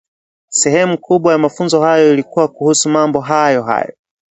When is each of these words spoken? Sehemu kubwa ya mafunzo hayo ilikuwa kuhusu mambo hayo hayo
Sehemu 0.49 0.97
kubwa 0.97 1.31
ya 1.31 1.37
mafunzo 1.37 1.81
hayo 1.81 2.13
ilikuwa 2.13 2.47
kuhusu 2.47 2.89
mambo 2.89 3.19
hayo 3.21 3.63
hayo 3.63 3.93